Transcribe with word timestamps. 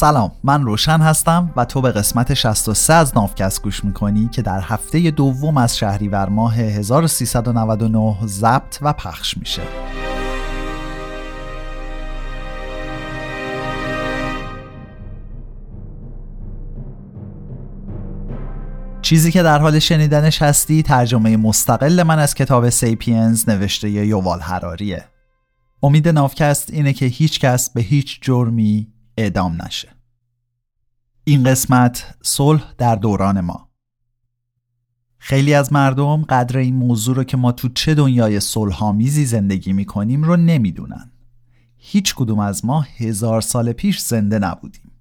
سلام 0.00 0.32
من 0.44 0.62
روشن 0.62 1.00
هستم 1.00 1.52
و 1.56 1.64
تو 1.64 1.80
به 1.80 1.92
قسمت 1.92 2.34
63 2.34 2.92
از 2.92 3.12
نافکست 3.16 3.62
گوش 3.62 3.84
می‌کنی 3.84 4.28
که 4.28 4.42
در 4.42 4.60
هفته 4.60 5.10
دوم 5.10 5.56
از 5.56 5.78
شهریور 5.78 6.28
ماه 6.28 6.54
1399 6.54 8.16
ضبط 8.26 8.78
و 8.82 8.92
پخش 8.92 9.38
میشه. 9.38 9.62
چیزی 19.02 19.32
که 19.32 19.42
در 19.42 19.58
حال 19.58 19.78
شنیدنش 19.78 20.42
هستی 20.42 20.82
ترجمه 20.82 21.36
مستقل 21.36 22.02
من 22.02 22.18
از 22.18 22.34
کتاب 22.34 22.68
سیپینز 22.68 23.48
نوشته 23.48 23.90
یووال 23.90 24.40
هراریه 24.40 25.04
امید 25.82 26.08
نافکست 26.08 26.70
اینه 26.72 26.92
که 26.92 27.06
هیچ 27.06 27.40
کس 27.40 27.70
به 27.70 27.80
هیچ 27.80 28.18
جرمی 28.22 28.99
اعدام 29.16 29.62
نشه. 29.62 29.88
این 31.24 31.44
قسمت 31.44 32.14
صلح 32.22 32.74
در 32.78 32.96
دوران 32.96 33.40
ما. 33.40 33.70
خیلی 35.18 35.54
از 35.54 35.72
مردم 35.72 36.22
قدر 36.22 36.56
این 36.56 36.74
موضوع 36.74 37.16
رو 37.16 37.24
که 37.24 37.36
ما 37.36 37.52
تو 37.52 37.68
چه 37.68 37.94
دنیای 37.94 38.40
صلحآمیزی 38.40 39.26
زندگی 39.26 39.72
می‌کنیم 39.72 40.22
رو 40.22 40.36
نمی‌دونن. 40.36 41.12
هیچ 41.76 42.14
کدوم 42.14 42.38
از 42.38 42.64
ما 42.64 42.80
هزار 42.80 43.40
سال 43.40 43.72
پیش 43.72 43.98
زنده 43.98 44.38
نبودیم. 44.38 44.92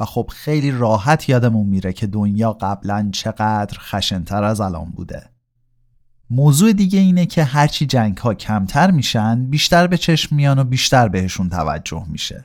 و 0.00 0.04
خب 0.04 0.30
خیلی 0.32 0.70
راحت 0.70 1.28
یادمون 1.28 1.66
میره 1.66 1.92
که 1.92 2.06
دنیا 2.06 2.52
قبلا 2.52 3.08
چقدر 3.12 3.78
خشنتر 3.78 4.44
از 4.44 4.60
الان 4.60 4.90
بوده. 4.90 5.30
موضوع 6.30 6.72
دیگه 6.72 6.98
اینه 6.98 7.26
که 7.26 7.44
هرچی 7.44 7.86
جنگ 7.86 8.16
ها 8.16 8.34
کمتر 8.34 8.90
میشن 8.90 9.46
بیشتر 9.46 9.86
به 9.86 9.96
چشم 9.96 10.36
میان 10.36 10.58
و 10.58 10.64
بیشتر 10.64 11.08
بهشون 11.08 11.48
توجه 11.48 12.06
میشه. 12.08 12.44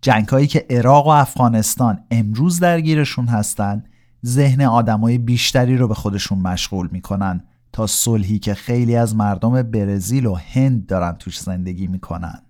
جنگ 0.00 0.28
هایی 0.28 0.46
که 0.46 0.66
عراق 0.70 1.06
و 1.06 1.10
افغانستان 1.10 1.98
امروز 2.10 2.60
درگیرشون 2.60 3.26
هستن 3.26 3.84
ذهن 4.26 4.62
آدمای 4.62 5.18
بیشتری 5.18 5.76
رو 5.76 5.88
به 5.88 5.94
خودشون 5.94 6.38
مشغول 6.38 6.88
می‌کنن 6.92 7.44
تا 7.72 7.86
صلحی 7.86 8.38
که 8.38 8.54
خیلی 8.54 8.96
از 8.96 9.16
مردم 9.16 9.62
برزیل 9.62 10.26
و 10.26 10.34
هند 10.34 10.86
دارن 10.86 11.12
توش 11.12 11.40
زندگی 11.40 11.86
می‌کنن. 11.86 12.42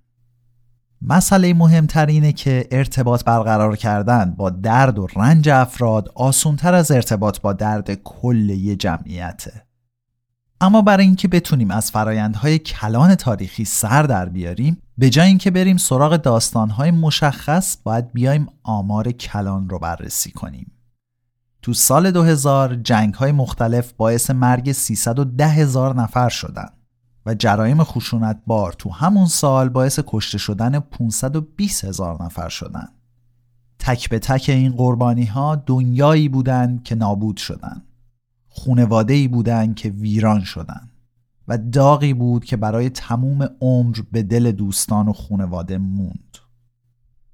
مسئله 1.03 1.55
مهمتر 1.55 2.07
اینه 2.07 2.33
که 2.33 2.69
ارتباط 2.71 3.25
برقرار 3.25 3.77
کردن 3.77 4.35
با 4.37 4.51
درد 4.51 4.99
و 4.99 5.07
رنج 5.17 5.49
افراد 5.49 6.13
آسونتر 6.15 6.75
از 6.75 6.91
ارتباط 6.91 7.41
با 7.41 7.53
درد 7.53 7.95
کل 7.95 8.51
یه 8.51 8.77
جمعیته. 8.77 9.68
اما 10.61 10.83
برای 10.83 11.07
اینکه 11.07 11.29
بتونیم 11.29 11.71
از 11.71 11.91
فرایندهای 11.91 12.59
کلان 12.59 13.15
تاریخی 13.15 13.65
سر 13.65 14.03
در 14.03 14.29
بیاریم 14.29 14.83
به 14.99 15.11
جای 15.11 15.27
اینکه 15.27 15.51
بریم 15.51 15.77
سراغ 15.77 16.17
داستانهای 16.17 16.91
مشخص 16.91 17.77
باید 17.85 18.13
بیایم 18.13 18.47
آمار 18.63 19.13
کلان 19.13 19.69
رو 19.69 19.79
بررسی 19.79 20.31
کنیم. 20.31 20.73
تو 21.63 21.75
سال 21.75 22.11
2000 22.11 22.75
جنگ 22.75 23.15
های 23.15 23.33
مختلف 23.33 23.93
باعث 23.93 24.31
مرگ 24.31 24.73
310 24.73 25.47
هزار 25.47 25.95
نفر 25.95 26.29
شدن 26.29 26.69
و 27.27 27.35
جرایم 27.35 27.85
خشونت 27.85 28.41
بار 28.47 28.73
تو 28.73 28.91
همون 28.91 29.27
سال 29.27 29.69
باعث 29.69 30.01
کشته 30.07 30.39
شدن 30.39 30.81
520 30.81 31.85
هزار 31.85 32.23
نفر 32.23 32.49
شدن. 32.49 32.89
تک 33.79 34.09
به 34.09 34.19
تک 34.19 34.45
این 34.49 34.73
قربانی 34.73 35.25
ها 35.25 35.57
دنیایی 35.57 36.29
بودن 36.29 36.81
که 36.85 36.95
نابود 36.95 37.37
شدن. 37.37 37.83
خونواده 38.49 39.15
ای 39.15 39.29
بودن 39.29 39.75
که 39.75 39.89
ویران 39.89 40.45
شدن 40.45 40.91
و 41.49 41.59
داغی 41.59 42.15
بود 42.15 42.45
که 42.45 42.57
برای 42.57 42.91
تموم 42.91 43.49
عمر 43.61 43.97
به 44.13 44.23
دل 44.23 44.53
دوستان 44.53 45.09
و 45.09 45.13
خونواده 45.13 45.79
موند. 45.79 46.39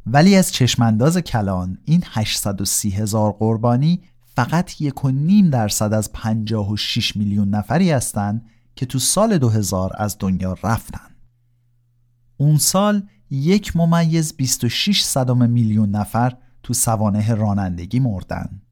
ولی 0.06 0.36
از 0.36 0.52
چشمانداز 0.52 1.18
کلان 1.18 1.78
این 1.84 2.04
830 2.06 2.90
هزار 2.90 3.32
قربانی 3.32 4.00
فقط 4.24 4.80
یک 4.80 5.04
و 5.04 5.10
نیم 5.10 5.50
درصد 5.50 5.92
از 5.92 6.12
56 6.12 7.16
میلیون 7.16 7.48
نفری 7.48 7.90
هستند 7.90 8.46
که 8.76 8.86
تو 8.86 8.98
سال 8.98 9.38
2000 9.38 9.92
از 9.98 10.16
دنیا 10.18 10.56
رفتن. 10.62 11.14
اون 12.36 12.58
سال 12.58 13.02
یک 13.30 13.76
ممیز 13.76 14.36
26 14.36 15.02
صدام 15.02 15.50
میلیون 15.50 15.90
نفر 15.90 16.36
تو 16.62 16.74
سوانه 16.74 17.34
رانندگی 17.34 18.00
مردن. 18.00 18.62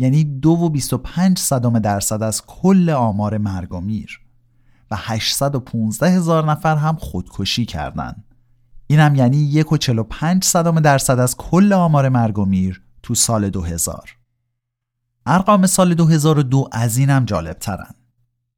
یعنی 0.00 0.24
دو 0.24 0.50
و 0.50 0.68
25 0.68 1.38
صدام 1.38 1.78
درصد 1.78 2.22
از 2.22 2.42
کل 2.46 2.90
آمار 2.90 3.38
مرگ 3.38 3.74
و 3.74 3.80
میر 3.80 4.20
و 4.90 4.96
815 4.98 6.10
هزار 6.10 6.50
نفر 6.50 6.76
هم 6.76 6.96
خودکشی 6.96 7.64
کردند. 7.66 8.24
این 8.86 9.00
هم 9.00 9.14
یعنی 9.14 9.36
یک 9.36 9.72
و 9.72 9.76
45 9.76 10.44
صدام 10.44 10.80
درصد 10.80 11.18
از 11.18 11.36
کل 11.36 11.72
آمار 11.72 12.08
مرگ 12.08 12.38
و 12.38 12.44
میر 12.44 12.82
تو 13.02 13.14
سال 13.14 13.50
2000 13.50 14.16
ارقام 15.26 15.66
سال 15.66 15.94
2002 15.94 16.68
از 16.72 16.96
این 16.96 17.10
هم 17.10 17.24
جالب 17.24 17.58
ترن. 17.58 17.94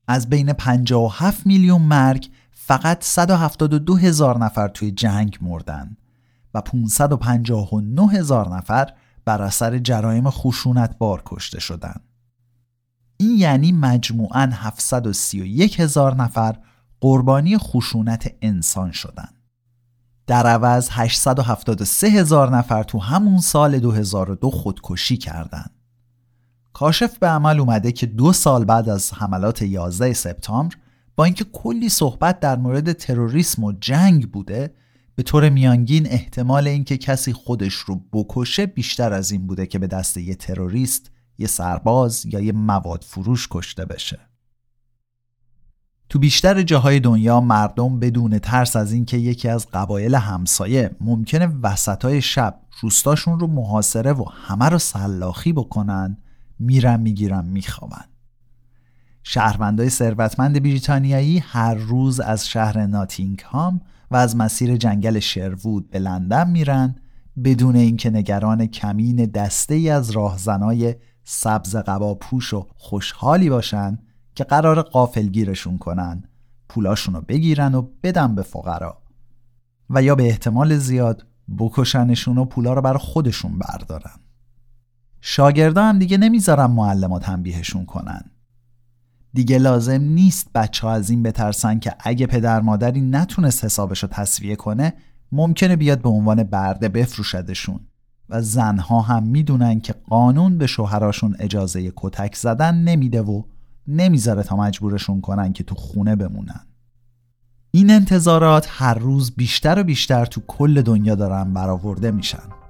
از 0.09 0.29
بین 0.29 0.53
57 0.53 1.47
میلیون 1.47 1.83
مرگ 1.83 2.29
فقط 2.51 3.05
172 3.05 3.97
هزار 3.97 4.39
نفر 4.39 4.69
توی 4.69 4.91
جنگ 4.91 5.39
مردن 5.41 5.97
و 6.55 6.61
559 6.61 8.13
هزار 8.13 8.57
نفر 8.57 8.93
بر 9.25 9.43
اثر 9.43 9.79
جرایم 9.79 10.31
خشونت 10.31 10.99
بار 10.99 11.23
کشته 11.27 11.61
شدند. 11.61 12.05
این 13.17 13.39
یعنی 13.39 13.73
مجموعاً 13.73 14.51
731 14.53 15.81
هزار 15.81 16.15
نفر 16.15 16.57
قربانی 17.01 17.59
خشونت 17.59 18.35
انسان 18.43 18.93
شدند. 18.93 19.35
در 20.27 20.47
عوض 20.47 20.89
873 20.93 22.09
هزار 22.09 22.57
نفر 22.57 22.83
تو 22.83 22.99
همون 22.99 23.41
سال 23.41 23.79
2002 23.79 24.51
خودکشی 24.51 25.17
کردند. 25.17 25.71
کاشف 26.73 27.19
به 27.19 27.29
عمل 27.29 27.61
اومده 27.61 27.93
که 27.93 28.07
دو 28.07 28.33
سال 28.33 28.65
بعد 28.65 28.89
از 28.89 29.15
حملات 29.15 29.63
11 29.63 30.13
سپتامبر 30.13 30.75
با 31.17 31.25
اینکه 31.25 31.45
کلی 31.45 31.89
صحبت 31.89 32.41
در 32.41 32.57
مورد 32.57 32.93
تروریسم 32.93 33.65
و 33.65 33.73
جنگ 33.73 34.31
بوده 34.31 34.75
به 35.15 35.23
طور 35.23 35.49
میانگین 35.49 36.07
احتمال 36.07 36.69
اینکه 36.69 36.97
کسی 36.97 37.33
خودش 37.33 37.75
رو 37.75 38.01
بکشه 38.13 38.67
بیشتر 38.67 39.13
از 39.13 39.31
این 39.31 39.47
بوده 39.47 39.67
که 39.67 39.79
به 39.79 39.87
دست 39.87 40.17
یه 40.17 40.35
تروریست، 40.35 41.11
یه 41.39 41.47
سرباز 41.47 42.27
یا 42.27 42.41
یه 42.41 42.53
مواد 42.53 43.05
فروش 43.05 43.49
کشته 43.51 43.85
بشه. 43.85 44.21
تو 46.09 46.19
بیشتر 46.19 46.63
جاهای 46.63 47.01
دنیا 47.01 47.41
مردم 47.41 47.99
بدون 47.99 48.39
ترس 48.39 48.77
از 48.77 48.93
اینکه 48.93 49.17
یکی 49.17 49.49
از 49.49 49.67
قبایل 49.73 50.15
همسایه 50.15 50.97
ممکنه 51.01 51.47
وسطای 51.63 52.23
شب 52.23 52.61
روستاشون 52.81 53.41
رو 53.41 53.47
محاصره 53.47 54.13
و 54.13 54.25
همه 54.25 54.69
رو 54.69 54.79
سلاخی 54.79 55.53
بکنن 55.53 56.17
میرن 56.59 57.01
می‌گیرن 57.01 57.45
میخوابن. 57.45 58.05
شهروندای 59.23 59.91
ثروتمند 59.91 60.63
بریتانیایی 60.63 61.39
هر 61.39 61.75
روز 61.75 62.21
از 62.21 62.49
شهر 62.49 62.87
ناتینگهام 62.87 63.81
و 64.13 64.17
از 64.17 64.37
مسیر 64.37 64.77
جنگل 64.77 65.19
شروود 65.19 65.91
به 65.91 65.99
لندن 65.99 66.51
میرن 66.51 66.95
بدون 67.45 67.77
اینکه 67.77 68.11
نگران 68.11 68.67
کمین 68.67 69.17
دسته 69.17 69.75
ای 69.75 69.91
از 69.91 70.11
راهزنای 70.11 70.95
سبز 71.25 71.77
قبا 71.77 72.15
پوش 72.15 72.55
و 72.55 72.67
خوشحالی 72.77 73.51
باشن 73.51 73.99
که 74.35 74.45
قرار 74.45 74.83
قافل 74.83 75.27
گیرشون 75.27 75.79
کنن. 75.79 76.23
پولاشون 76.69 77.21
بگیرن 77.29 77.75
و 77.75 77.89
بدن 78.03 78.35
به 78.35 78.43
فقرا. 78.43 78.99
و 79.91 80.03
یا 80.03 80.15
به 80.15 80.27
احتمال 80.29 80.77
زیاد 80.77 81.27
بکشنشون 81.59 82.39
و 82.39 82.45
پولا 82.45 82.73
رو 82.73 82.83
برای 82.83 82.99
خودشون 82.99 83.59
بردارن. 83.59 84.21
شاگردا 85.21 85.85
هم 85.85 85.99
دیگه 85.99 86.19
نمی‌ذارن 86.19 86.67
معلم 86.67 87.19
تنبیهشون 87.19 87.87
کنن. 87.87 88.31
دیگه 89.35 89.59
لازم 89.59 90.01
نیست 90.03 90.53
بچه 90.55 90.87
ها 90.87 90.93
از 90.93 91.11
این 91.11 91.23
بترسن 91.23 91.79
که 91.79 91.95
اگه 92.01 92.27
پدر 92.27 92.61
مادری 92.61 93.01
نتونست 93.01 93.65
حسابش 93.65 94.03
رو 94.03 94.09
تصویه 94.13 94.57
کنه 94.57 94.93
ممکنه 95.33 95.77
بیاد 95.77 96.03
به 96.03 96.09
عنوان 96.09 96.43
برده 96.43 96.89
بفروشدشون. 96.89 97.81
و 98.29 98.43
زنها 98.43 99.01
هم 99.01 99.23
می‌دونن 99.23 99.81
که 99.81 99.95
قانون 100.09 100.59
به 100.59 100.67
شوهراشون 100.67 101.37
اجازه 101.39 101.93
کتک 101.97 102.35
زدن 102.35 102.75
نمیده 102.75 103.23
و 103.23 103.43
نمی‌ذاره 103.89 104.43
تا 104.43 104.57
مجبورشون 104.57 105.21
کنن 105.21 105.53
که 105.53 105.65
تو 105.65 105.75
خونه 105.75 106.17
بمونن. 106.17 106.61
این 107.71 107.91
انتظارات 107.91 108.67
هر 108.71 108.95
روز 108.95 109.31
بیشتر 109.31 109.79
و 109.79 109.85
بیشتر 109.85 110.27
تو 110.27 110.41
کل 110.47 110.83
دنیا 110.83 111.15
دارن 111.15 111.53
برآورده 111.53 112.11
میشن. 112.11 112.62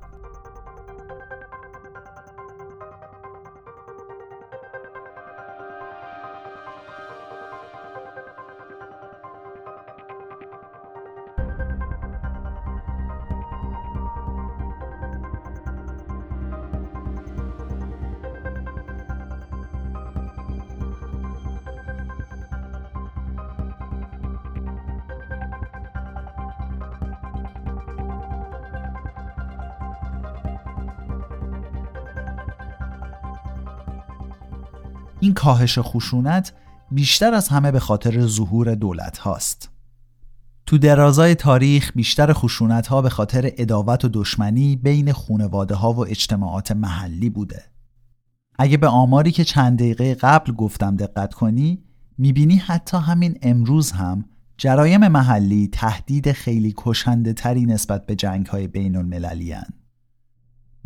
این 35.23 35.35
کاهش 35.35 35.79
خشونت 35.79 36.53
بیشتر 36.91 37.35
از 37.35 37.49
همه 37.49 37.71
به 37.71 37.81
خاطر 37.81 38.27
ظهور 38.27 38.75
دولت 38.75 39.19
هاست. 39.19 39.71
تو 40.67 40.79
درازای 40.79 41.35
تاریخ 41.35 41.93
بیشتر 41.95 42.33
خشونت 42.33 42.87
ها 42.87 43.03
به 43.03 43.11
خاطر 43.11 43.53
اداوت 43.57 44.05
و 44.05 44.09
دشمنی 44.13 44.77
بین 44.77 45.13
خونواده 45.13 45.75
ها 45.75 45.93
و 45.93 46.07
اجتماعات 46.07 46.73
محلی 46.73 47.31
بوده. 47.31 47.65
اگه 48.59 48.77
به 48.77 48.89
آماری 48.89 49.33
که 49.33 49.45
چند 49.45 49.79
دقیقه 49.79 50.15
قبل 50.15 50.53
گفتم 50.53 50.97
دقت 50.97 51.35
کنی 51.35 51.83
می‌بینی 52.19 52.57
حتی 52.57 52.97
همین 52.97 53.39
امروز 53.43 53.91
هم 53.91 54.25
جرایم 54.57 55.09
محلی 55.09 55.69
تهدید 55.73 56.33
خیلی 56.33 56.75
کشنده 56.77 57.33
تری 57.33 57.67
نسبت 57.67 58.07
به 58.07 58.15
جنگ 58.15 58.47
های 58.47 58.69
بین 58.69 58.97
المللی 58.97 59.53
هن. 59.53 59.82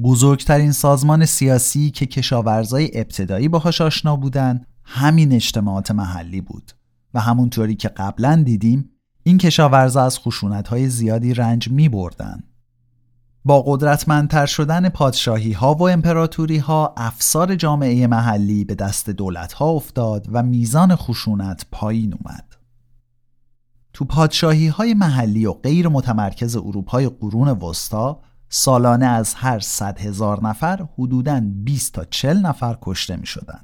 بزرگترین 0.03 0.73
سازمان 0.73 1.25
سیاسی 1.25 1.91
که 1.91 2.07
کشاورزای 2.07 2.91
ابتدایی 2.95 3.49
باهاش 3.49 3.81
آشنا 3.81 4.17
بودن 4.17 4.65
همین 4.85 5.33
اجتماعات 5.33 5.91
محلی 5.91 6.41
بود 6.41 6.73
و 7.15 7.21
همونطوری 7.21 7.75
که 7.75 7.89
قبلا 7.89 8.43
دیدیم 8.45 8.91
این 9.23 9.39
کشاورزا 9.39 10.03
از 10.03 10.19
خشونت 10.19 10.69
های 10.69 10.89
زیادی 10.89 11.35
رنج 11.35 11.71
می 11.71 11.89
بردن. 11.89 12.43
با 13.45 13.63
قدرتمندتر 13.63 14.47
شدن 14.47 14.89
پادشاهی 14.89 15.53
ها 15.53 15.75
و 15.75 15.89
امپراتوری 15.89 16.59
ها 16.59 16.95
افسار 16.97 17.55
جامعه 17.55 18.07
محلی 18.07 18.65
به 18.65 18.75
دست 18.75 19.11
دولت 19.11 19.53
ها 19.53 19.71
افتاد 19.71 20.27
و 20.33 20.43
میزان 20.43 20.97
خشونت 20.97 21.67
پایین 21.73 22.15
اومد. 22.15 22.57
تو 23.93 24.05
پادشاهی 24.05 24.69
های 24.69 24.95
محلی 24.95 25.47
و 25.47 25.53
غیر 25.53 25.89
متمرکز 25.89 26.57
اروپای 26.57 27.09
قرون 27.09 27.49
وسطا 27.49 28.21
سالانه 28.49 29.07
از 29.07 29.35
هر 29.35 29.59
صد 29.59 30.01
هزار 30.01 30.45
نفر 30.45 30.87
حدوداً 30.99 31.41
20 31.65 31.95
تا 31.95 32.05
40 32.05 32.39
نفر 32.39 32.79
کشته 32.83 33.17
می 33.17 33.27
شدن. 33.27 33.61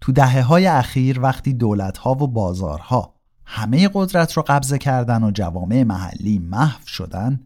تو 0.00 0.12
دهه 0.12 0.42
های 0.42 0.66
اخیر 0.66 1.20
وقتی 1.20 1.52
دولت 1.52 1.98
ها 1.98 2.10
و 2.10 2.26
بازارها 2.26 3.14
همه 3.44 3.90
قدرت 3.94 4.32
رو 4.32 4.44
قبضه 4.46 4.78
کردن 4.78 5.24
و 5.24 5.30
جوامع 5.30 5.82
محلی 5.82 6.38
محو 6.38 6.86
شدن 6.86 7.40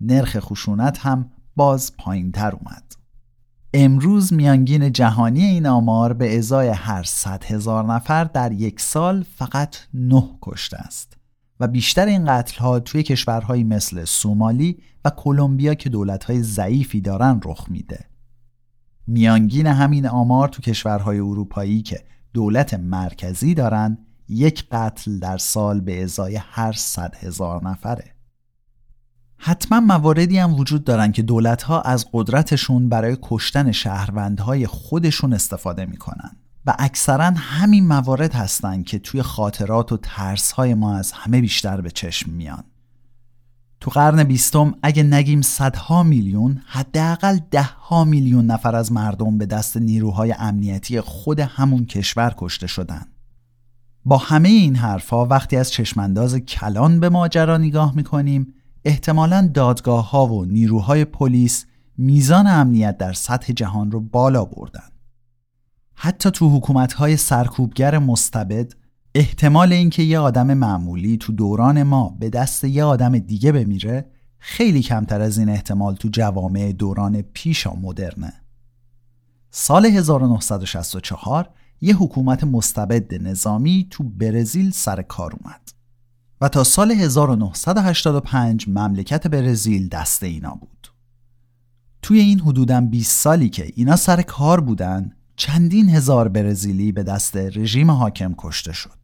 نرخ 0.00 0.40
خشونت 0.40 0.98
هم 0.98 1.30
باز 1.56 1.96
پایین 1.96 2.32
تر 2.32 2.52
اومد. 2.52 2.88
امروز 3.74 4.32
میانگین 4.32 4.92
جهانی 4.92 5.44
این 5.44 5.66
آمار 5.66 6.12
به 6.12 6.38
ازای 6.38 6.68
هر 6.68 7.02
صد 7.02 7.44
هزار 7.44 7.84
نفر 7.84 8.24
در 8.24 8.52
یک 8.52 8.80
سال 8.80 9.24
فقط 9.36 9.76
نه 9.94 10.38
کشته 10.42 10.76
است 10.76 11.17
و 11.60 11.68
بیشتر 11.68 12.06
این 12.06 12.24
قتل 12.24 12.58
ها 12.58 12.80
توی 12.80 13.02
کشورهایی 13.02 13.64
مثل 13.64 14.04
سومالی 14.04 14.78
و 15.04 15.10
کلمبیا 15.10 15.74
که 15.74 15.90
دولت 15.90 16.24
های 16.24 16.42
ضعیفی 16.42 17.00
دارن 17.00 17.40
رخ 17.44 17.66
میده. 17.70 18.04
میانگین 19.06 19.66
همین 19.66 20.06
آمار 20.06 20.48
تو 20.48 20.62
کشورهای 20.62 21.18
اروپایی 21.18 21.82
که 21.82 22.04
دولت 22.32 22.74
مرکزی 22.74 23.54
دارن 23.54 23.98
یک 24.28 24.68
قتل 24.72 25.18
در 25.18 25.38
سال 25.38 25.80
به 25.80 26.02
ازای 26.02 26.36
هر 26.36 26.72
صد 26.72 27.14
هزار 27.20 27.64
نفره. 27.64 28.14
حتما 29.36 29.80
مواردی 29.80 30.38
هم 30.38 30.54
وجود 30.54 30.84
دارن 30.84 31.12
که 31.12 31.22
دولت 31.22 31.62
ها 31.62 31.80
از 31.80 32.06
قدرتشون 32.12 32.88
برای 32.88 33.16
کشتن 33.22 33.72
شهروندهای 33.72 34.66
خودشون 34.66 35.32
استفاده 35.32 35.86
می‌کنن 35.86 36.36
و 36.66 36.74
اکثرا 36.78 37.32
همین 37.36 37.86
موارد 37.86 38.34
هستند 38.34 38.84
که 38.84 38.98
توی 38.98 39.22
خاطرات 39.22 39.92
و 39.92 39.96
ترس 39.96 40.52
های 40.52 40.74
ما 40.74 40.96
از 40.96 41.12
همه 41.12 41.40
بیشتر 41.40 41.80
به 41.80 41.90
چشم 41.90 42.30
میان. 42.30 42.64
تو 43.80 43.90
قرن 43.90 44.24
بیستم 44.24 44.74
اگه 44.82 45.02
نگیم 45.02 45.42
صدها 45.42 46.02
میلیون 46.02 46.62
حداقل 46.66 47.38
دهها 47.50 48.04
میلیون 48.04 48.46
نفر 48.46 48.76
از 48.76 48.92
مردم 48.92 49.38
به 49.38 49.46
دست 49.46 49.76
نیروهای 49.76 50.34
امنیتی 50.38 51.00
خود 51.00 51.40
همون 51.40 51.86
کشور 51.86 52.34
کشته 52.36 52.66
شدن. 52.66 53.06
با 54.04 54.16
همه 54.16 54.48
این 54.48 54.76
حرفها 54.76 55.24
وقتی 55.26 55.56
از 55.56 55.72
چشمانداز 55.72 56.36
کلان 56.36 57.00
به 57.00 57.08
ماجرا 57.08 57.58
نگاه 57.58 57.94
می‌کنیم 57.96 58.54
احتمالا 58.84 59.50
دادگاه 59.54 60.10
ها 60.10 60.26
و 60.26 60.44
نیروهای 60.44 61.04
پلیس 61.04 61.66
میزان 61.98 62.46
امنیت 62.46 62.98
در 62.98 63.12
سطح 63.12 63.52
جهان 63.52 63.90
رو 63.90 64.00
بالا 64.00 64.44
بردن. 64.44 64.88
حتی 66.00 66.30
تو 66.30 66.56
حکومت 66.56 66.92
های 66.92 67.16
سرکوبگر 67.16 67.98
مستبد 67.98 68.72
احتمال 69.14 69.72
اینکه 69.72 70.02
یه 70.02 70.18
آدم 70.18 70.54
معمولی 70.54 71.16
تو 71.16 71.32
دوران 71.32 71.82
ما 71.82 72.16
به 72.20 72.30
دست 72.30 72.64
یه 72.64 72.84
آدم 72.84 73.18
دیگه 73.18 73.52
بمیره 73.52 74.10
خیلی 74.38 74.82
کمتر 74.82 75.20
از 75.20 75.38
این 75.38 75.48
احتمال 75.48 75.94
تو 75.94 76.08
جوامع 76.12 76.72
دوران 76.72 77.22
پیشا 77.22 77.74
مدرنه. 77.74 78.32
سال 79.50 79.86
1964 79.86 81.50
یه 81.80 81.96
حکومت 81.96 82.44
مستبد 82.44 83.14
نظامی 83.14 83.86
تو 83.90 84.04
برزیل 84.04 84.70
سر 84.70 85.02
کار 85.02 85.32
اومد 85.40 85.70
و 86.40 86.48
تا 86.48 86.64
سال 86.64 86.90
1985 86.90 88.68
مملکت 88.68 89.26
برزیل 89.26 89.88
دست 89.88 90.22
اینا 90.22 90.54
بود. 90.54 90.88
توی 92.02 92.20
این 92.20 92.40
حدوداً 92.40 92.80
20 92.80 93.22
سالی 93.22 93.48
که 93.48 93.72
اینا 93.76 93.96
سر 93.96 94.22
کار 94.22 94.60
بودن 94.60 95.12
چندین 95.38 95.88
هزار 95.88 96.28
برزیلی 96.28 96.92
به 96.92 97.02
دست 97.02 97.36
رژیم 97.36 97.90
حاکم 97.90 98.34
کشته 98.38 98.72
شد. 98.72 98.98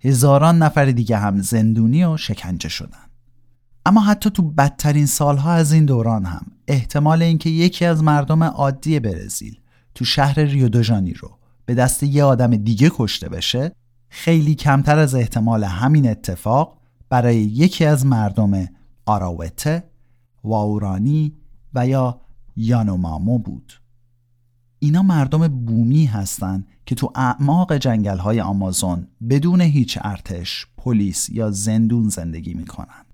هزاران 0.00 0.58
نفر 0.58 0.84
دیگه 0.84 1.18
هم 1.18 1.42
زندونی 1.42 2.04
و 2.04 2.16
شکنجه 2.16 2.68
شدن. 2.68 3.08
اما 3.86 4.00
حتی 4.00 4.30
تو 4.30 4.42
بدترین 4.42 5.06
سالها 5.06 5.52
از 5.52 5.72
این 5.72 5.84
دوران 5.84 6.24
هم 6.24 6.46
احتمال 6.68 7.22
اینکه 7.22 7.50
یکی 7.50 7.84
از 7.84 8.02
مردم 8.02 8.42
عادی 8.42 9.00
برزیل 9.00 9.60
تو 9.94 10.04
شهر 10.04 10.40
ریو 10.40 10.68
دو 10.68 10.82
رو 11.20 11.38
به 11.66 11.74
دست 11.74 12.02
یه 12.02 12.24
آدم 12.24 12.56
دیگه 12.56 12.90
کشته 12.94 13.28
بشه 13.28 13.72
خیلی 14.08 14.54
کمتر 14.54 14.98
از 14.98 15.14
احتمال 15.14 15.64
همین 15.64 16.10
اتفاق 16.10 16.78
برای 17.08 17.36
یکی 17.36 17.84
از 17.84 18.06
مردم 18.06 18.66
آراوته، 19.06 19.84
واورانی 20.44 21.34
و 21.74 21.86
یا 21.86 22.20
یانومامو 22.56 23.38
بود. 23.38 23.72
اینا 24.78 25.02
مردم 25.02 25.48
بومی 25.48 26.04
هستند 26.04 26.66
که 26.86 26.94
تو 26.94 27.12
اعماق 27.14 27.76
جنگل 27.76 28.18
های 28.18 28.40
آمازون 28.40 29.06
بدون 29.30 29.60
هیچ 29.60 29.98
ارتش، 30.02 30.66
پلیس 30.76 31.28
یا 31.28 31.50
زندون 31.50 32.08
زندگی 32.08 32.54
می‌کنن. 32.54 33.04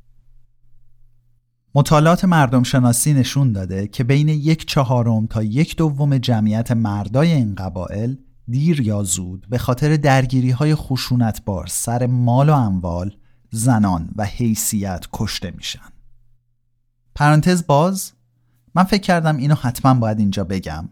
مطالعات 1.74 2.24
مردم 2.24 2.62
شناسی 2.62 3.14
نشون 3.14 3.52
داده 3.52 3.86
که 3.86 4.04
بین 4.04 4.28
یک 4.28 4.66
چهارم 4.66 5.26
تا 5.26 5.42
یک 5.42 5.76
دوم 5.76 6.18
جمعیت 6.18 6.70
مردای 6.70 7.32
این 7.32 7.54
قبایل 7.54 8.16
دیر 8.48 8.80
یا 8.80 9.02
زود 9.02 9.46
به 9.50 9.58
خاطر 9.58 9.96
درگیری 9.96 10.50
های 10.50 10.74
خشونتبار 10.74 11.66
سر 11.66 12.06
مال 12.06 12.48
و 12.48 12.52
اموال، 12.52 13.16
زنان 13.50 14.10
و 14.16 14.24
حیثیت 14.24 15.06
کشته 15.12 15.50
میشن. 15.50 15.88
پرانتز 17.14 17.66
باز 17.66 18.12
من 18.74 18.84
فکر 18.84 19.02
کردم 19.02 19.36
اینو 19.36 19.54
حتما 19.54 19.94
باید 19.94 20.18
اینجا 20.18 20.44
بگم 20.44 20.88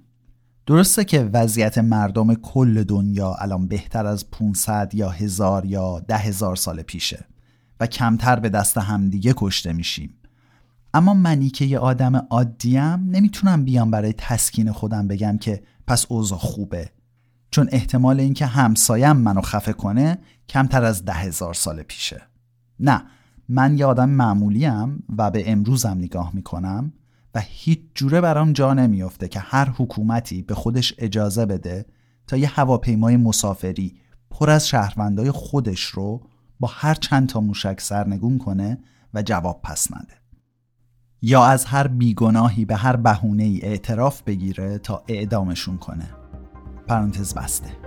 درسته 0.66 1.04
که 1.04 1.30
وضعیت 1.32 1.78
مردم 1.78 2.34
کل 2.34 2.84
دنیا 2.84 3.34
الان 3.38 3.68
بهتر 3.68 4.06
از 4.06 4.30
500 4.30 4.90
یا 4.94 5.10
هزار 5.10 5.64
یا 5.64 6.00
ده 6.00 6.16
هزار 6.16 6.56
سال 6.56 6.82
پیشه 6.82 7.24
و 7.80 7.86
کمتر 7.86 8.40
به 8.40 8.48
دست 8.48 8.78
همدیگه 8.78 9.34
کشته 9.36 9.72
میشیم. 9.72 10.14
اما 10.94 11.14
منی 11.14 11.50
که 11.50 11.64
یه 11.64 11.78
آدم 11.78 12.16
عادیم 12.16 13.10
نمی‌تونم 13.10 13.64
بیام 13.64 13.90
برای 13.90 14.12
تسکین 14.12 14.72
خودم 14.72 15.08
بگم 15.08 15.38
که 15.38 15.62
پس 15.86 16.06
اوضاع 16.08 16.38
خوبه. 16.38 16.90
چون 17.50 17.68
احتمال 17.72 18.20
اینکه 18.20 18.46
همسایم 18.46 19.16
منو 19.16 19.40
خفه 19.40 19.72
کنه 19.72 20.18
کمتر 20.48 20.84
از 20.84 21.04
ده 21.04 21.12
هزار 21.12 21.54
سال 21.54 21.82
پیشه. 21.82 22.22
نه 22.80 23.02
من 23.48 23.78
یه 23.78 23.86
آدم 23.86 24.08
معمولیم 24.08 25.04
و 25.18 25.30
به 25.30 25.52
امروزم 25.52 25.98
نگاه 25.98 26.30
می‌کنم. 26.34 26.92
و 27.34 27.40
هیچ 27.44 27.80
جوره 27.94 28.20
برام 28.20 28.52
جا 28.52 28.74
نمیافته 28.74 29.28
که 29.28 29.40
هر 29.40 29.70
حکومتی 29.70 30.42
به 30.42 30.54
خودش 30.54 30.94
اجازه 30.98 31.46
بده 31.46 31.86
تا 32.26 32.36
یه 32.36 32.48
هواپیمای 32.48 33.16
مسافری 33.16 33.94
پر 34.30 34.50
از 34.50 34.68
شهروندای 34.68 35.30
خودش 35.30 35.84
رو 35.84 36.20
با 36.60 36.68
هر 36.72 36.94
چند 36.94 37.28
تا 37.28 37.40
موشک 37.40 37.80
سرنگون 37.80 38.38
کنه 38.38 38.78
و 39.14 39.22
جواب 39.22 39.60
پس 39.62 39.92
نده. 39.92 40.22
یا 41.22 41.44
از 41.44 41.64
هر 41.64 41.86
بیگناهی 41.86 42.64
به 42.64 42.76
هر 42.76 42.96
بهونه 42.96 43.42
ای 43.42 43.60
اعتراف 43.62 44.22
بگیره 44.22 44.78
تا 44.78 45.02
اعدامشون 45.08 45.78
کنه. 45.78 46.08
پرانتز 46.88 47.34
بسته. 47.34 47.81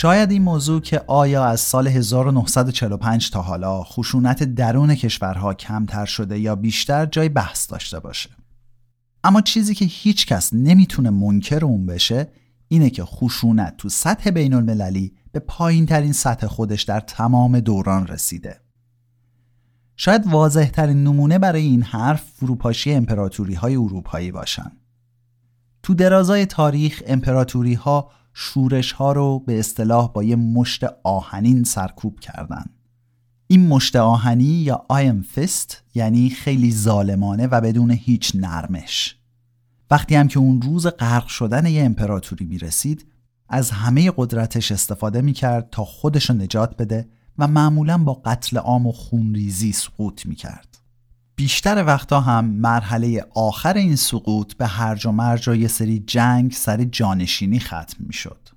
شاید 0.00 0.30
این 0.30 0.42
موضوع 0.42 0.80
که 0.80 1.04
آیا 1.06 1.44
از 1.44 1.60
سال 1.60 1.88
1945 1.88 3.30
تا 3.30 3.42
حالا 3.42 3.82
خشونت 3.82 4.42
درون 4.42 4.94
کشورها 4.94 5.54
کمتر 5.54 6.04
شده 6.04 6.38
یا 6.38 6.56
بیشتر 6.56 7.06
جای 7.06 7.28
بحث 7.28 7.70
داشته 7.70 8.00
باشه. 8.00 8.30
اما 9.24 9.40
چیزی 9.40 9.74
که 9.74 9.84
هیچ 9.84 10.26
کس 10.26 10.54
نمی‌تونه 10.54 11.10
منکر 11.10 11.64
اون 11.64 11.86
بشه 11.86 12.28
اینه 12.68 12.90
که 12.90 13.04
خشونت 13.04 13.76
تو 13.76 13.88
سطح 13.88 14.30
بین 14.30 14.54
المللی 14.54 15.12
به 15.32 15.38
پایین 15.38 15.86
ترین 15.86 16.12
سطح 16.12 16.46
خودش 16.46 16.82
در 16.82 17.00
تمام 17.00 17.60
دوران 17.60 18.06
رسیده. 18.06 18.60
شاید 19.96 20.26
واضح 20.26 20.68
ترین 20.68 21.04
نمونه 21.04 21.38
برای 21.38 21.62
این 21.62 21.82
حرف 21.82 22.24
فروپاشی 22.36 22.92
امپراتوری 22.92 23.54
های 23.54 23.76
اروپایی 23.76 24.32
باشن. 24.32 24.72
تو 25.82 25.94
درازای 25.94 26.46
تاریخ 26.46 27.02
امپراتوری 27.06 27.74
ها 27.74 28.10
شورش 28.34 28.92
ها 28.92 29.12
رو 29.12 29.38
به 29.38 29.58
اصطلاح 29.58 30.12
با 30.12 30.22
یه 30.22 30.36
مشت 30.36 30.84
آهنین 31.04 31.64
سرکوب 31.64 32.20
کردن 32.20 32.64
این 33.46 33.68
مشت 33.68 33.96
آهنی 33.96 34.44
یا 34.44 34.86
آیم 34.88 35.22
فست 35.22 35.82
یعنی 35.94 36.30
خیلی 36.30 36.72
ظالمانه 36.72 37.46
و 37.46 37.60
بدون 37.60 37.90
هیچ 37.90 38.32
نرمش 38.34 39.16
وقتی 39.90 40.14
هم 40.14 40.28
که 40.28 40.38
اون 40.38 40.62
روز 40.62 40.86
غرق 40.86 41.26
شدن 41.26 41.66
یه 41.66 41.82
امپراتوری 41.82 42.44
می 42.44 42.58
رسید 42.58 43.06
از 43.48 43.70
همه 43.70 44.12
قدرتش 44.16 44.72
استفاده 44.72 45.20
می 45.20 45.32
کرد 45.32 45.68
تا 45.70 45.84
خودش 45.84 46.30
رو 46.30 46.36
نجات 46.36 46.76
بده 46.76 47.08
و 47.38 47.46
معمولا 47.46 47.98
با 47.98 48.14
قتل 48.14 48.56
عام 48.56 48.86
و 48.86 48.92
خونریزی 48.92 49.72
سقوط 49.72 50.26
می 50.26 50.34
کرد. 50.34 50.79
بیشتر 51.40 51.84
وقتا 51.84 52.20
هم 52.20 52.44
مرحله 52.44 53.26
آخر 53.34 53.74
این 53.74 53.96
سقوط 53.96 54.54
به 54.54 54.66
هرج 54.66 55.06
و 55.06 55.12
مرج 55.12 55.48
و 55.48 55.54
یه 55.54 55.68
سری 55.68 55.98
جنگ 55.98 56.52
سر 56.52 56.84
جانشینی 56.84 57.60
ختم 57.60 57.96
می 57.98 58.12
شد. 58.12 58.48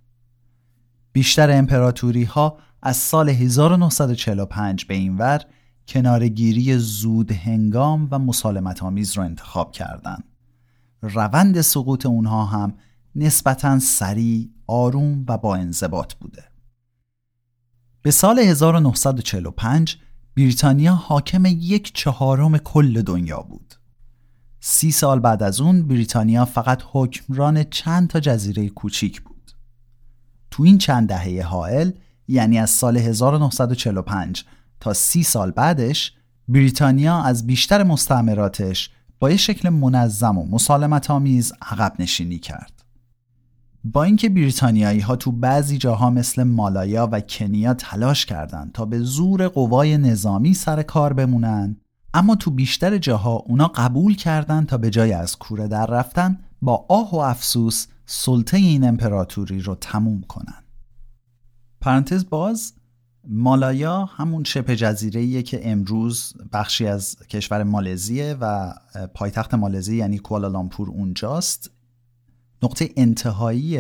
بیشتر 1.13 1.51
امپراتوری 1.51 2.23
ها 2.23 2.57
از 2.81 2.97
سال 2.97 3.29
1945 3.29 4.85
به 4.85 4.93
این 4.93 5.17
ور 5.17 5.41
کنارگیری 5.87 6.77
زود 6.77 7.31
هنگام 7.31 8.07
و 8.11 8.19
مسالمت 8.19 8.83
آمیز 8.83 9.17
رو 9.17 9.23
انتخاب 9.23 9.71
کردند. 9.71 10.23
روند 11.01 11.61
سقوط 11.61 12.05
اونها 12.05 12.45
هم 12.45 12.73
نسبتا 13.15 13.79
سریع، 13.79 14.49
آروم 14.67 15.25
و 15.27 15.37
با 15.37 15.55
انضباط 15.55 16.13
بوده. 16.13 16.43
به 18.01 18.11
سال 18.11 18.39
1945 18.39 19.97
بریتانیا 20.35 20.93
حاکم 20.93 21.45
یک 21.45 21.93
چهارم 21.93 22.57
کل 22.57 23.01
دنیا 23.01 23.39
بود. 23.39 23.75
سی 24.59 24.91
سال 24.91 25.19
بعد 25.19 25.43
از 25.43 25.61
اون 25.61 25.87
بریتانیا 25.87 26.45
فقط 26.45 26.81
حکمران 26.91 27.63
چند 27.63 28.09
تا 28.09 28.19
جزیره 28.19 28.69
کوچیک 28.69 29.21
بود. 29.21 29.51
تو 30.51 30.63
این 30.63 30.77
چند 30.77 31.07
دهه 31.07 31.43
حائل 31.43 31.91
یعنی 32.27 32.59
از 32.59 32.69
سال 32.69 32.97
1945 32.97 34.45
تا 34.79 34.93
سی 34.93 35.23
سال 35.23 35.51
بعدش 35.51 36.13
بریتانیا 36.47 37.21
از 37.23 37.47
بیشتر 37.47 37.83
مستعمراتش 37.83 38.89
با 39.19 39.31
یه 39.31 39.37
شکل 39.37 39.69
منظم 39.69 40.37
و 40.37 40.45
مسالمت 40.45 41.11
آمیز 41.11 41.53
عقب 41.61 41.93
نشینی 41.99 42.39
کرد. 42.39 42.82
با 43.85 44.03
اینکه 44.03 44.29
بریتانیایی 44.29 44.99
ها 44.99 45.15
تو 45.15 45.31
بعضی 45.31 45.77
جاها 45.77 46.09
مثل 46.09 46.43
مالایا 46.43 47.09
و 47.11 47.21
کنیا 47.21 47.73
تلاش 47.73 48.25
کردند 48.25 48.71
تا 48.71 48.85
به 48.85 48.99
زور 48.99 49.47
قوای 49.47 49.97
نظامی 49.97 50.53
سر 50.53 50.81
کار 50.81 51.13
بمونن 51.13 51.77
اما 52.13 52.35
تو 52.35 52.51
بیشتر 52.51 52.97
جاها 52.97 53.35
اونا 53.35 53.67
قبول 53.67 54.15
کردند 54.15 54.67
تا 54.67 54.77
به 54.77 54.89
جای 54.89 55.13
از 55.13 55.37
کوره 55.37 55.67
در 55.67 55.85
رفتن 55.85 56.39
با 56.61 56.85
آه 56.89 57.11
و 57.11 57.15
افسوس 57.15 57.87
سلطه 58.05 58.57
این 58.57 58.83
امپراتوری 58.83 59.59
رو 59.59 59.75
تموم 59.75 60.21
کنن. 60.21 60.63
پرانتز 61.81 62.29
باز 62.29 62.73
مالایا 63.27 64.05
همون 64.05 64.43
شبه 64.43 64.75
جزیره 64.75 65.43
که 65.43 65.71
امروز 65.71 66.33
بخشی 66.53 66.87
از 66.87 67.15
کشور 67.29 67.63
مالزیه 67.63 68.37
و 68.41 68.73
پایتخت 69.13 69.53
مالزی 69.53 69.97
یعنی 69.97 70.17
کوالالامپور 70.17 70.89
اونجاست 70.89 71.71
نقطه 72.63 72.89
انتهایی 72.97 73.79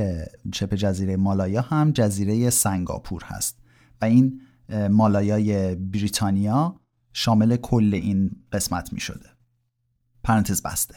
شبه 0.53 0.77
جزیره 0.77 1.17
مالایا 1.17 1.61
هم 1.61 1.91
جزیره 1.91 2.49
سنگاپور 2.49 3.23
هست. 3.23 3.59
و 4.01 4.05
این 4.05 4.41
مالایای 4.89 5.75
بریتانیا 5.75 6.79
شامل 7.13 7.55
کل 7.55 7.91
این 7.93 8.31
قسمت 8.51 8.93
می 8.93 8.99
شده. 8.99 9.29
پرانتز 10.23 10.61
بسته. 10.61 10.95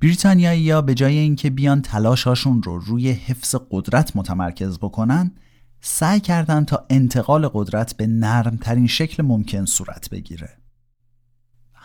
بریتانیایی 0.00 0.70
ها 0.70 0.82
به 0.82 0.94
جای 0.94 1.18
اینکه 1.18 1.50
بیان 1.50 1.82
تلاشاشون 1.82 2.62
رو 2.62 2.78
روی 2.78 3.10
حفظ 3.10 3.54
قدرت 3.70 4.16
متمرکز 4.16 4.78
بکنن 4.78 5.34
سعی 5.80 6.20
کردند 6.20 6.66
تا 6.66 6.86
انتقال 6.90 7.48
قدرت 7.48 7.96
به 7.96 8.06
نرمترین 8.06 8.86
شکل 8.86 9.22
ممکن 9.22 9.64
صورت 9.64 10.10
بگیره. 10.10 10.57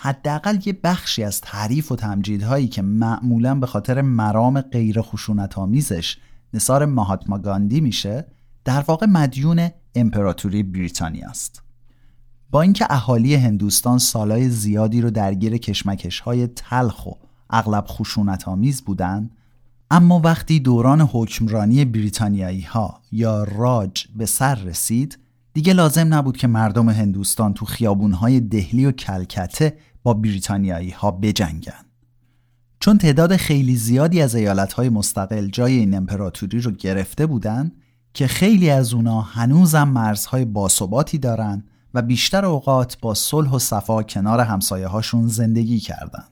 حداقل 0.04 0.60
یه 0.66 0.80
بخشی 0.84 1.24
از 1.24 1.42
تعریف 1.42 1.92
و 1.92 1.96
تمجیدهایی 1.96 2.68
که 2.68 2.82
معمولا 2.82 3.56
به 3.56 3.68
خاطر 3.68 4.02
مرام 4.02 4.62
غیر 4.62 5.02
خشونت 5.02 5.58
آمیزش 5.58 6.18
نصار 6.54 6.86
ماهاتما 6.86 7.38
گاندی 7.38 7.82
میشه 7.82 8.26
در 8.66 8.82
واقع 8.82 9.06
مدیون 9.06 9.70
امپراتوری 9.96 10.64
بریتانیا 10.64 11.30
است. 11.30 11.62
با 12.52 12.62
اینکه 12.62 12.86
اهالی 12.90 13.36
هندوستان 13.36 13.98
سالای 13.98 14.50
زیادی 14.50 15.02
رو 15.02 15.12
درگیر 15.12 15.58
کشمکش 15.58 16.20
های 16.20 16.48
تلخ 16.48 17.06
و 17.06 17.12
اغلب 17.50 17.86
خشونت 17.88 18.48
آمیز 18.48 18.82
بودند 18.82 19.32
اما 19.92 20.20
وقتی 20.20 20.60
دوران 20.60 21.02
حکمرانی 21.02 21.86
بریتانیایی 21.86 22.62
ها 22.62 23.02
یا 23.12 23.44
راج 23.44 24.08
به 24.16 24.26
سر 24.26 24.56
رسید 24.56 25.20
دیگه 25.54 25.74
لازم 25.74 26.14
نبود 26.14 26.38
که 26.38 26.48
مردم 26.48 26.90
هندوستان 26.90 27.54
تو 27.54 27.66
خیابونهای 27.66 28.40
دهلی 28.40 28.86
و 28.86 28.92
کلکته 28.92 29.78
با 30.04 30.14
بریتانیایی 30.14 30.90
ها 30.90 31.12
بجنگن 31.12 31.86
چون 32.80 32.98
تعداد 32.98 33.36
خیلی 33.36 33.76
زیادی 33.76 34.22
از 34.22 34.36
ایالتهای 34.36 34.90
مستقل 34.90 35.48
جای 35.48 35.74
این 35.74 35.96
امپراتوری 35.96 36.62
رو 36.62 36.72
گرفته 36.72 37.26
بودن 37.26 37.72
که 38.14 38.28
خیلی 38.28 38.70
از 38.70 38.94
اونا 38.94 39.22
هنوزم 39.22 39.88
مرزهای 39.88 40.46
باثباتی 40.46 41.18
دارن 41.18 41.64
و 41.94 42.02
بیشتر 42.02 42.46
اوقات 42.46 42.98
با 43.02 43.14
صلح 43.14 43.52
و 43.52 43.60
صفا 43.60 44.04
کنار 44.04 44.40
همسایه 44.40 44.88
هاشون 44.88 45.28
زندگی 45.28 45.80
کردن. 45.80 46.24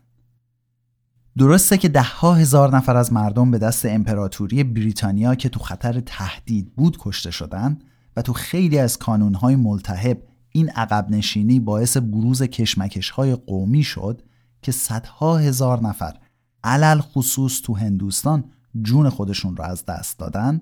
درسته 1.37 1.77
که 1.77 1.89
ده 1.89 2.03
ها 2.03 2.33
هزار 2.33 2.75
نفر 2.75 2.97
از 2.97 3.13
مردم 3.13 3.51
به 3.51 3.57
دست 3.57 3.85
امپراتوری 3.85 4.63
بریتانیا 4.63 5.35
که 5.35 5.49
تو 5.49 5.59
خطر 5.59 5.99
تهدید 5.99 6.75
بود 6.75 6.97
کشته 6.99 7.31
شدن 7.31 7.79
و 8.15 8.21
تو 8.21 8.33
خیلی 8.33 8.77
از 8.77 8.97
کانونهای 8.97 9.55
ملتهب 9.55 10.23
این 10.51 10.69
عقب 10.69 11.09
نشینی 11.09 11.59
باعث 11.59 11.97
بروز 11.97 12.43
کشمکش 12.43 13.09
های 13.09 13.35
قومی 13.35 13.83
شد 13.83 14.21
که 14.61 14.71
صدها 14.71 15.37
هزار 15.37 15.81
نفر 15.81 16.17
علل 16.63 16.99
خصوص 16.99 17.61
تو 17.61 17.75
هندوستان 17.75 18.43
جون 18.81 19.09
خودشون 19.09 19.57
رو 19.57 19.63
از 19.63 19.85
دست 19.85 20.19
دادن 20.19 20.61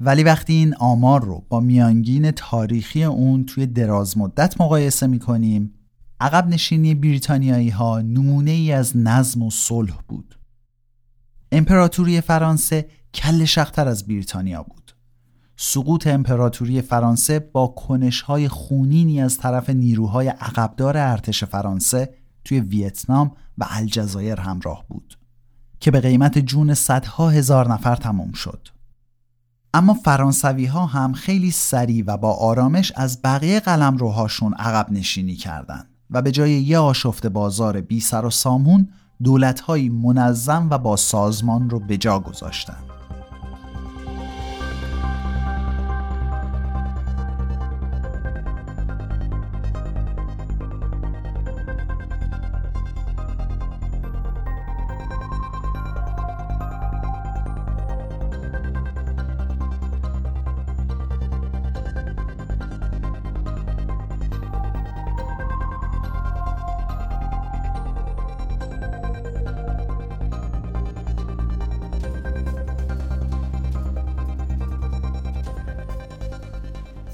ولی 0.00 0.22
وقتی 0.22 0.52
این 0.52 0.74
آمار 0.74 1.24
رو 1.24 1.46
با 1.48 1.60
میانگین 1.60 2.30
تاریخی 2.30 3.04
اون 3.04 3.44
توی 3.44 3.66
دراز 3.66 4.18
مدت 4.18 4.60
مقایسه 4.60 5.06
می‌کنیم 5.06 5.74
عقب 6.20 6.48
نشینی 6.48 6.94
بریتانیایی 6.94 7.68
ها 7.68 8.00
نمونه 8.00 8.50
ای 8.50 8.72
از 8.72 8.96
نظم 8.96 9.42
و 9.42 9.50
صلح 9.50 9.98
بود. 10.08 10.38
امپراتوری 11.52 12.20
فرانسه 12.20 12.88
کل 13.14 13.44
شختر 13.44 13.88
از 13.88 14.06
بریتانیا 14.06 14.62
بود. 14.62 14.81
سقوط 15.56 16.06
امپراتوری 16.06 16.82
فرانسه 16.82 17.38
با 17.38 17.66
کنش 17.66 18.20
های 18.20 18.48
خونینی 18.48 19.20
از 19.20 19.38
طرف 19.38 19.70
نیروهای 19.70 20.28
عقبدار 20.28 20.98
ارتش 20.98 21.44
فرانسه 21.44 22.14
توی 22.44 22.60
ویتنام 22.60 23.30
و 23.58 23.66
الجزایر 23.70 24.40
همراه 24.40 24.84
بود 24.88 25.18
که 25.80 25.90
به 25.90 26.00
قیمت 26.00 26.38
جون 26.38 26.74
صدها 26.74 27.30
هزار 27.30 27.72
نفر 27.72 27.96
تمام 27.96 28.32
شد. 28.32 28.68
اما 29.74 29.94
فرانسوی 29.94 30.66
ها 30.66 30.86
هم 30.86 31.12
خیلی 31.12 31.50
سریع 31.50 32.04
و 32.06 32.16
با 32.16 32.32
آرامش 32.32 32.92
از 32.96 33.22
بقیه 33.22 33.60
قلم 33.60 33.96
روهاشون 33.96 34.54
عقب 34.54 34.92
نشینی 34.92 35.36
کردند. 35.36 35.88
و 36.10 36.22
به 36.22 36.32
جای 36.32 36.50
یه 36.50 36.78
آشفت 36.78 37.26
بازار 37.26 37.80
بی 37.80 38.00
سر 38.00 38.24
و 38.24 38.30
سامون 38.30 38.88
دولتهایی 39.22 39.88
منظم 39.88 40.68
و 40.70 40.78
با 40.78 40.96
سازمان 40.96 41.70
رو 41.70 41.80
به 41.80 41.96
جا 41.96 42.20
گذاشتند. 42.20 43.01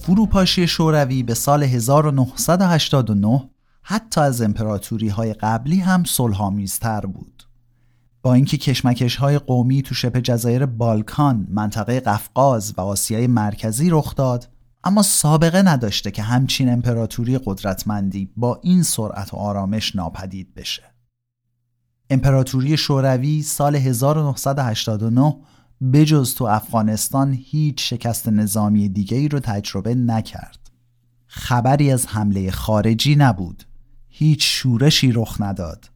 فروپاشی 0.09 0.67
شوروی 0.67 1.23
به 1.23 1.35
سال 1.35 1.63
1989 1.63 3.51
حتی 3.83 4.21
از 4.21 4.43
امپراتوری 4.43 5.09
های 5.09 5.33
قبلی 5.33 5.81
هم 5.81 6.05
صلحآمیزتر 6.05 7.01
بود. 7.01 7.43
با 8.23 8.35
اینکه 8.35 8.57
کشمکش 8.57 9.17
های 9.17 9.39
قومی 9.39 9.83
تو 9.83 9.95
شبه 9.95 10.21
جزایر 10.21 10.67
بالکان، 10.67 11.47
منطقه 11.51 12.01
قفقاز 12.01 12.75
و 12.77 12.81
آسیای 12.81 13.27
مرکزی 13.27 13.91
رخ 13.91 14.15
داد، 14.15 14.49
اما 14.85 15.03
سابقه 15.03 15.63
نداشته 15.63 16.11
که 16.11 16.23
همچین 16.23 16.73
امپراتوری 16.73 17.39
قدرتمندی 17.45 18.31
با 18.37 18.61
این 18.63 18.83
سرعت 18.83 19.35
و 19.35 19.37
آرامش 19.37 19.97
ناپدید 19.97 20.55
بشه. 20.55 20.83
امپراتوری 22.11 22.77
شوروی 22.77 23.43
سال 23.43 23.77
1989 23.77 25.37
بجز 25.93 26.35
تو 26.35 26.45
افغانستان 26.45 27.33
هیچ 27.33 27.91
شکست 27.91 28.29
نظامی 28.29 28.89
دیگه 28.89 29.17
ای 29.17 29.29
رو 29.29 29.41
تجربه 29.41 29.95
نکرد. 29.95 30.71
خبری 31.27 31.93
از 31.93 32.07
حمله 32.07 32.51
خارجی 32.51 33.17
نبود. 33.17 33.65
هیچ 34.09 34.41
شورشی 34.43 35.13
رخ 35.13 35.41
نداد. 35.41 35.91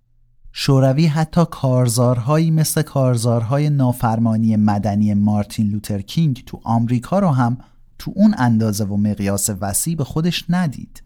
شوروی 0.52 1.06
حتی 1.06 1.44
کارزارهایی 1.50 2.50
مثل 2.50 2.82
کارزارهای 2.82 3.70
نافرمانی 3.70 4.56
مدنی 4.56 5.14
مارتین 5.14 5.70
لوترکینگ 5.70 6.42
تو 6.46 6.60
آمریکا 6.64 7.18
رو 7.18 7.28
هم 7.28 7.58
تو 7.98 8.12
اون 8.16 8.34
اندازه 8.38 8.84
و 8.84 8.96
مقیاس 8.96 9.50
وسیع 9.60 9.96
به 9.96 10.04
خودش 10.04 10.44
ندید. 10.48 11.02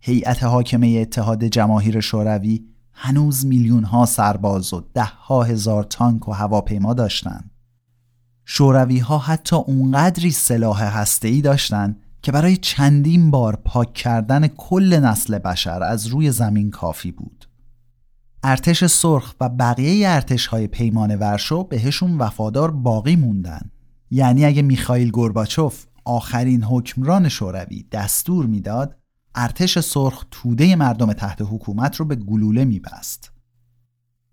هیئت 0.00 0.42
حاکمه 0.42 0.98
اتحاد 1.00 1.44
جماهیر 1.44 2.00
شوروی 2.00 2.64
هنوز 2.92 3.46
میلیون 3.46 3.84
ها 3.84 4.06
سرباز 4.06 4.74
و 4.74 4.84
ده 4.94 5.04
ها 5.04 5.42
هزار 5.42 5.84
تانک 5.84 6.28
و 6.28 6.32
هواپیما 6.32 6.94
داشتند. 6.94 7.51
شوروی 8.44 8.98
ها 8.98 9.18
حتی 9.18 9.56
اونقدری 9.56 10.30
سلاح 10.30 10.82
هسته‌ای 10.82 11.40
داشتند 11.40 12.00
که 12.22 12.32
برای 12.32 12.56
چندین 12.56 13.30
بار 13.30 13.56
پاک 13.56 13.94
کردن 13.94 14.46
کل 14.46 15.00
نسل 15.00 15.38
بشر 15.38 15.82
از 15.82 16.06
روی 16.06 16.30
زمین 16.30 16.70
کافی 16.70 17.12
بود. 17.12 17.48
ارتش 18.42 18.84
سرخ 18.84 19.34
و 19.40 19.48
بقیه 19.48 20.08
ارتش 20.08 20.46
های 20.46 20.66
پیمان 20.66 21.16
ورشو 21.16 21.64
بهشون 21.64 22.18
وفادار 22.18 22.70
باقی 22.70 23.16
موندن. 23.16 23.70
یعنی 24.10 24.44
اگه 24.44 24.62
میخائیل 24.62 25.10
گورباچوف 25.10 25.86
آخرین 26.04 26.64
حکمران 26.64 27.28
شوروی 27.28 27.86
دستور 27.92 28.46
می‌داد 28.46 28.96
ارتش 29.34 29.78
سرخ 29.78 30.24
توده 30.30 30.76
مردم 30.76 31.12
تحت 31.12 31.42
حکومت 31.42 31.96
رو 31.96 32.04
به 32.04 32.16
گلوله 32.16 32.64
میبست. 32.64 33.31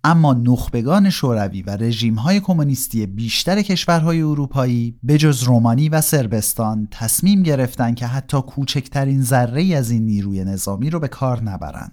اما 0.03 0.33
نخبگان 0.33 1.09
شوروی 1.09 1.61
و 1.61 1.69
رژیم‌های 1.69 2.39
کمونیستی 2.39 3.05
بیشتر 3.05 3.61
کشورهای 3.61 4.21
اروپایی 4.21 4.99
بجز 5.07 5.43
رومانی 5.43 5.89
و 5.89 6.01
سربستان 6.01 6.87
تصمیم 6.91 7.43
گرفتند 7.43 7.95
که 7.95 8.07
حتی 8.07 8.41
کوچکترین 8.41 9.21
ذره 9.21 9.75
از 9.75 9.91
این 9.91 10.05
نیروی 10.05 10.43
نظامی 10.43 10.89
رو 10.89 10.99
به 10.99 11.07
کار 11.07 11.43
نبرند. 11.43 11.91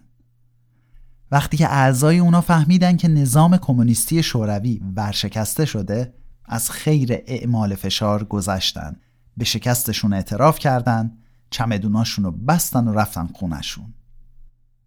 وقتی 1.31 1.57
که 1.57 1.73
اعضای 1.73 2.19
اونا 2.19 2.41
فهمیدن 2.41 2.97
که 2.97 3.09
نظام 3.09 3.57
کمونیستی 3.57 4.23
شوروی 4.23 4.81
ورشکسته 4.97 5.65
شده 5.65 6.15
از 6.45 6.71
خیر 6.71 7.13
اعمال 7.27 7.75
فشار 7.75 8.25
گذشتن 8.25 8.97
به 9.37 9.45
شکستشون 9.45 10.13
اعتراف 10.13 10.59
کردند 10.59 11.19
چمدوناشون 11.51 12.25
رو 12.25 12.31
بستن 12.31 12.89
و 12.89 12.95
رفتن 12.95 13.29
خونشون 13.35 13.95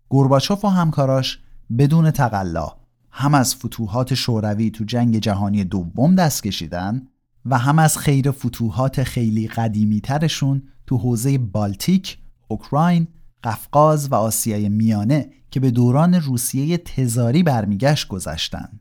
گورباچوف 0.10 0.66
و 0.66 0.68
همکاراش 0.68 1.40
بدون 1.78 2.12
تقلا 2.12 2.79
هم 3.20 3.34
از 3.34 3.56
فتوحات 3.56 4.14
شوروی 4.14 4.72
تو 4.72 4.84
جنگ 4.84 5.18
جهانی 5.18 5.64
دوم 5.64 6.16
دست 6.16 6.44
کشیدن 6.44 7.08
و 7.46 7.58
هم 7.58 7.80
از 7.80 7.98
خیر 7.98 8.32
فتوحات 8.32 9.04
خیلی 9.04 9.48
قدیمی 9.48 10.02
ترشون 10.02 10.64
تو 10.88 10.98
حوزه 10.98 11.38
بالتیک، 11.38 12.18
اوکراین، 12.48 13.08
قفقاز 13.44 14.12
و 14.12 14.16
آسیای 14.16 14.70
میانه 14.70 15.30
که 15.52 15.60
به 15.60 15.72
دوران 15.72 16.16
روسیه 16.16 16.78
تزاری 16.78 17.44
برمیگشت 17.44 18.08
گذشتن. 18.08 18.80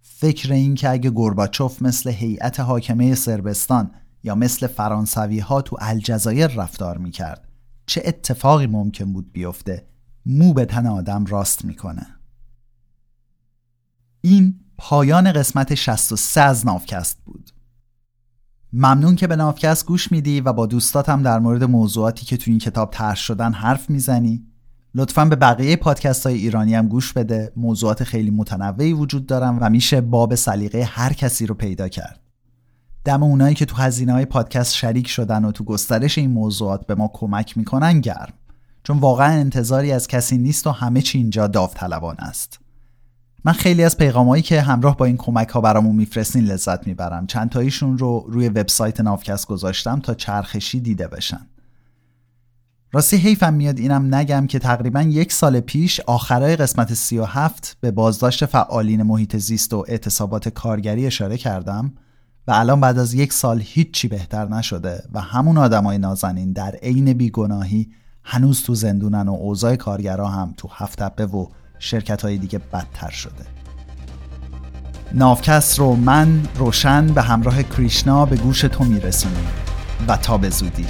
فکر 0.00 0.52
این 0.52 0.74
که 0.74 0.90
اگه 0.90 1.10
گورباچوف 1.10 1.82
مثل 1.82 2.10
هیئت 2.10 2.60
حاکمه 2.60 3.14
سربستان 3.14 3.90
یا 4.24 4.34
مثل 4.34 4.66
فرانسوی 4.66 5.38
ها 5.38 5.62
تو 5.62 5.76
الجزایر 5.80 6.46
رفتار 6.46 6.98
می‌کرد 6.98 7.48
چه 7.86 8.02
اتفاقی 8.04 8.66
ممکن 8.66 9.12
بود 9.12 9.32
بیفته 9.32 9.86
مو 10.26 10.52
به 10.52 10.64
تن 10.64 10.86
آدم 10.86 11.24
راست 11.24 11.64
می‌کنه 11.64 12.19
این 14.20 14.60
پایان 14.78 15.32
قسمت 15.32 15.74
63 15.74 16.40
از 16.40 16.66
نافکست 16.66 17.18
بود. 17.24 17.50
ممنون 18.72 19.16
که 19.16 19.26
به 19.26 19.36
نافکست 19.36 19.86
گوش 19.86 20.12
میدی 20.12 20.40
و 20.40 20.52
با 20.52 20.66
دوستاتم 20.66 21.22
در 21.22 21.38
مورد 21.38 21.64
موضوعاتی 21.64 22.26
که 22.26 22.36
تو 22.36 22.50
این 22.50 22.58
کتاب 22.58 22.90
طرح 22.90 23.16
شدن 23.16 23.52
حرف 23.52 23.90
می‌زنی. 23.90 24.46
لطفا 24.94 25.24
به 25.24 25.36
بقیه 25.36 25.76
پادکست 25.76 26.26
های 26.26 26.34
ایرانی 26.34 26.74
هم 26.74 26.88
گوش 26.88 27.12
بده. 27.12 27.52
موضوعات 27.56 28.04
خیلی 28.04 28.30
متنوعی 28.30 28.92
وجود 28.92 29.26
دارن 29.26 29.58
و 29.60 29.68
میشه 29.68 30.00
باب 30.00 30.34
سلیقه 30.34 30.84
هر 30.84 31.12
کسی 31.12 31.46
رو 31.46 31.54
پیدا 31.54 31.88
کرد. 31.88 32.20
دم 33.04 33.22
اونایی 33.22 33.54
که 33.54 33.64
تو 33.64 33.76
هزینه 33.76 34.12
های 34.12 34.24
پادکست 34.24 34.74
شریک 34.74 35.08
شدن 35.08 35.44
و 35.44 35.52
تو 35.52 35.64
گسترش 35.64 36.18
این 36.18 36.30
موضوعات 36.30 36.86
به 36.86 36.94
ما 36.94 37.10
کمک 37.12 37.56
می‌کنن 37.56 38.00
گرم. 38.00 38.32
چون 38.82 38.98
واقعا 38.98 39.32
انتظاری 39.32 39.92
از 39.92 40.08
کسی 40.08 40.38
نیست 40.38 40.66
و 40.66 40.70
همه 40.70 41.02
چی 41.02 41.18
اینجا 41.18 41.46
داوطلبان 41.46 42.16
است. 42.18 42.60
من 43.44 43.52
خیلی 43.52 43.84
از 43.84 43.96
پیغامایی 43.96 44.42
که 44.42 44.60
همراه 44.60 44.96
با 44.96 45.04
این 45.04 45.16
کمک 45.16 45.48
ها 45.48 45.60
برامون 45.60 45.96
میفرستین 45.96 46.44
لذت 46.44 46.86
می‌برم. 46.86 47.26
چند 47.26 47.50
تاییشون 47.50 47.98
رو 47.98 48.24
روی 48.28 48.48
وبسایت 48.48 49.00
نافکست 49.00 49.46
گذاشتم 49.46 50.00
تا 50.00 50.14
چرخشی 50.14 50.80
دیده 50.80 51.08
بشن. 51.08 51.46
راستی 52.92 53.16
حیفم 53.16 53.54
میاد 53.54 53.78
اینم 53.78 54.14
نگم 54.14 54.46
که 54.46 54.58
تقریبا 54.58 55.02
یک 55.02 55.32
سال 55.32 55.60
پیش 55.60 56.00
آخرای 56.00 56.56
قسمت 56.56 56.94
37 56.94 57.76
به 57.80 57.90
بازداشت 57.90 58.46
فعالین 58.46 59.02
محیط 59.02 59.36
زیست 59.36 59.72
و 59.72 59.84
اعتصابات 59.88 60.48
کارگری 60.48 61.06
اشاره 61.06 61.36
کردم 61.36 61.92
و 62.46 62.52
الان 62.52 62.80
بعد 62.80 62.98
از 62.98 63.14
یک 63.14 63.32
سال 63.32 63.60
هیچی 63.64 64.08
بهتر 64.08 64.48
نشده 64.48 65.02
و 65.12 65.20
همون 65.20 65.58
آدمای 65.58 65.98
نازنین 65.98 66.52
در 66.52 66.74
عین 66.82 67.12
بیگناهی 67.12 67.90
هنوز 68.24 68.62
تو 68.62 68.74
زندونن 68.74 69.28
و 69.28 69.32
اوضاع 69.32 69.76
کارگرا 69.76 70.28
هم 70.28 70.54
تو 70.56 70.68
هفت 70.72 71.02
و 71.02 71.48
شرکت 71.82 72.22
های 72.22 72.38
دیگه 72.38 72.58
بدتر 72.58 73.10
شده. 73.10 73.44
نافکست 75.12 75.78
رو 75.78 75.94
من 75.94 76.42
روشن 76.54 77.06
به 77.06 77.22
همراه 77.22 77.62
کریشنا 77.62 78.26
به 78.26 78.36
گوش 78.36 78.60
تو 78.60 78.84
میرسونیم 78.84 79.48
و 80.08 80.16
تا 80.16 80.38
به 80.38 80.50
زودی. 80.50 80.86